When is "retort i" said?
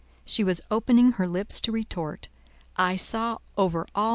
1.71-2.95